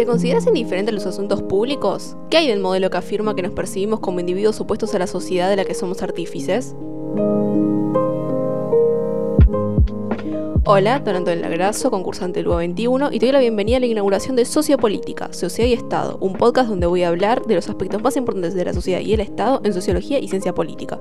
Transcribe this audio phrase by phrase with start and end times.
[0.00, 2.16] ¿Te consideras indiferente a los asuntos públicos?
[2.30, 5.50] ¿Qué hay del modelo que afirma que nos percibimos como individuos opuestos a la sociedad
[5.50, 6.74] de la que somos artífices?
[10.64, 13.86] Hola, Don Antonio Lagraso, concursante del UA 21, y te doy la bienvenida a la
[13.88, 18.00] inauguración de Sociopolítica, Sociedad y Estado, un podcast donde voy a hablar de los aspectos
[18.00, 20.98] más importantes de la sociedad y el Estado en sociología y ciencia política.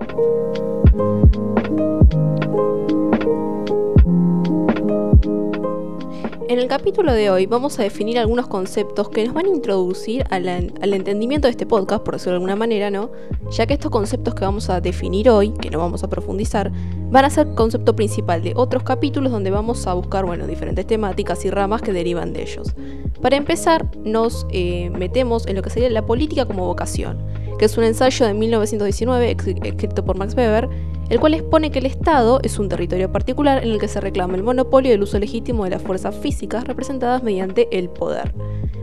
[6.50, 10.24] En el capítulo de hoy vamos a definir algunos conceptos que nos van a introducir
[10.32, 13.12] al, entendimiento de este podcast, por decirlo de alguna manera, ¿no?
[13.52, 16.72] Ya que estos conceptos que vamos a definir hoy, que no vamos a profundizar,
[17.12, 21.46] van a ser concepto principal de otros capítulos donde vamos a buscar, bueno, diferentes temáticas
[21.46, 22.74] y ramas que derivan de ellos.
[23.22, 27.24] Para empezar, nos eh, metemos en lo que sería la política como vocación,
[27.60, 30.68] que es un ensayo de 1919 escrito por Max Weber,
[31.10, 34.36] el cual expone que el Estado es un territorio particular en el que se reclama
[34.36, 38.34] el monopolio del uso legítimo de las fuerzas físicas representadas mediante el poder.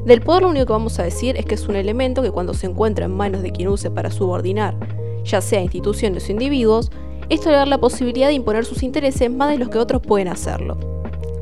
[0.05, 2.55] Del poder lo único que vamos a decir es que es un elemento que cuando
[2.55, 4.77] se encuentra en manos de quien use para subordinar,
[5.25, 6.91] ya sea instituciones o individuos,
[7.29, 10.29] esto le da la posibilidad de imponer sus intereses más de los que otros pueden
[10.29, 10.77] hacerlo.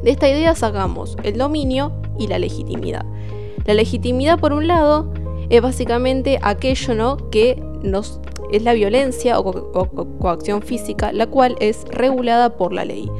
[0.02, 3.04] De esta idea sacamos el dominio y la legitimidad.
[3.64, 5.12] La legitimidad, por un lado,
[5.48, 7.30] es básicamente aquello ¿no?
[7.30, 8.20] que nos
[8.56, 9.88] es la violencia o,
[10.18, 13.10] coacción física, la cual es regulada por la ley.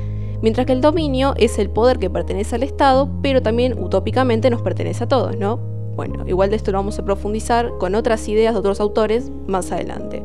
[0.43, 4.63] Mientras que el dominio es el poder que pertenece al Estado, pero también utópicamente nos
[4.63, 5.57] pertenece a todos, ¿no?
[5.97, 9.71] Bueno, igual de esto lo vamos a profundizar con otras ideas de otros autores más
[9.73, 10.23] adelante.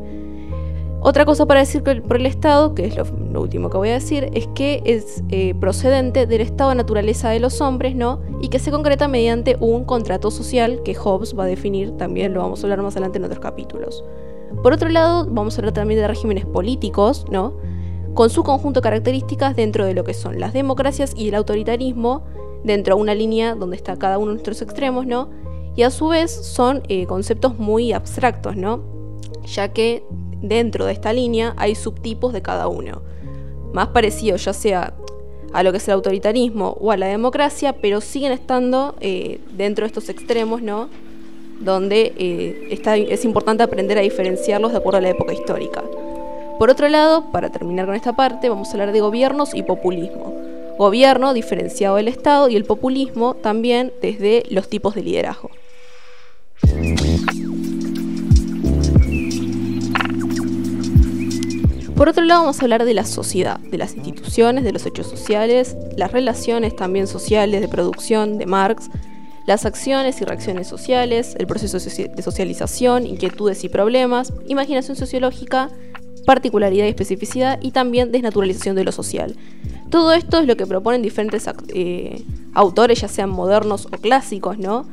[1.02, 4.28] Otra cosa para decir por el Estado, que es lo, último que voy a decir,
[4.34, 8.20] es que es eh, procedente del estado de naturaleza de los hombres, ¿no?
[8.42, 12.40] Y que se concreta mediante un contrato social que Hobbes va a definir, también lo
[12.40, 14.04] vamos a hablar más adelante en otros capítulos.
[14.62, 17.54] Por otro lado, vamos a hablar también de regímenes políticos, ¿no?
[18.14, 22.24] Con su conjunto de características dentro de lo que son las democracias y el autoritarismo,
[22.64, 25.30] dentro de una línea donde está cada uno de nuestros extremos, ¿no?
[25.76, 28.82] Y a su vez son eh, conceptos muy abstractos, ¿no?
[29.46, 30.04] Ya que
[30.42, 33.02] dentro de esta línea hay subtipos de cada uno.
[33.72, 34.94] Más parecidos ya sea
[35.52, 39.84] a lo que es el autoritarismo o a la democracia, pero siguen estando eh, dentro
[39.84, 40.88] de estos extremos, ¿no?
[41.60, 45.82] Donde eh, es importante aprender a diferenciarlos de acuerdo a la época histórica.
[46.58, 50.34] Por otro lado, para terminar con esta parte, vamos a hablar de gobiernos y populismo.
[50.78, 55.50] Gobierno diferenciado del Estado y el populismo también desde los tipos de liderazgo.
[61.96, 65.06] Por otro lado, vamos a hablar de la sociedad, de las instituciones, de los hechos
[65.06, 68.88] sociales, las relaciones también sociales de producción de Marx,
[69.46, 75.70] las acciones y reacciones sociales, el proceso de socialización, inquietudes y problemas, imaginación sociológica,
[76.26, 79.36] particularidad y especificidad y también desnaturalización de lo social.
[79.88, 82.22] Todo esto es lo que proponen diferentes eh,
[82.54, 84.86] autores, ya sean modernos o clásicos, ¿no?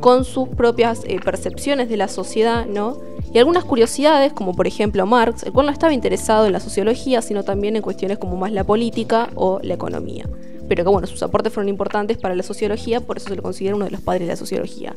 [0.00, 2.98] Con sus propias eh, percepciones de la sociedad, ¿no?
[3.34, 7.20] Y algunas curiosidades, como por ejemplo Marx, el cual no estaba interesado en la sociología,
[7.20, 10.24] sino también en cuestiones como más la política o la economía
[10.68, 13.74] pero que bueno, sus aportes fueron importantes para la sociología, por eso se lo considera
[13.74, 14.94] uno de los padres de la sociología.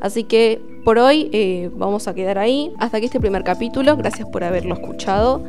[0.00, 2.72] Así que por hoy eh, vamos a quedar ahí.
[2.78, 3.96] Hasta aquí este primer capítulo.
[3.96, 5.44] Gracias por haberlo escuchado.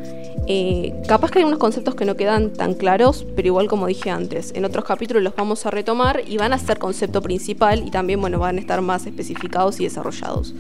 [0.47, 4.09] Eh, capaz que hay unos conceptos que no quedan tan claros, pero igual como dije
[4.09, 7.91] antes, en otros capítulos los vamos a retomar y van a ser concepto principal y
[7.91, 10.53] también bueno, van a estar más especificados y desarrollados.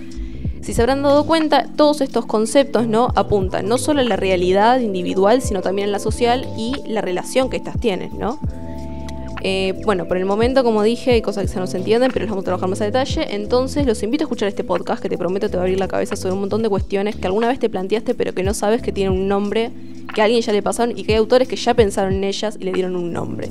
[0.61, 3.07] Si se habrán dado cuenta, todos estos conceptos ¿no?
[3.15, 7.49] apuntan no solo a la realidad individual, sino también a la social y la relación
[7.49, 8.39] que éstas tienen, ¿no?
[9.43, 12.29] Eh, bueno, por el momento, como dije, hay cosas que se nos entienden, pero las
[12.29, 13.35] vamos a trabajar más a detalle.
[13.35, 15.87] Entonces, los invito a escuchar este podcast que te prometo te va a abrir la
[15.87, 18.81] cabeza sobre un montón de cuestiones que alguna vez te planteaste, pero que no sabes
[18.81, 19.71] que tienen un nombre,
[20.13, 22.57] que a alguien ya le pasaron y que hay autores que ya pensaron en ellas
[22.59, 23.49] y le dieron un nombre.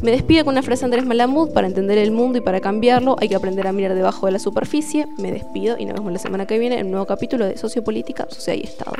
[0.00, 3.16] Me despido con una frase de Andrés Malamud, para entender el mundo y para cambiarlo
[3.18, 5.06] hay que aprender a mirar debajo de la superficie.
[5.18, 8.26] Me despido y nos vemos la semana que viene en un nuevo capítulo de Sociopolítica,
[8.30, 8.92] Sociedad y Estado.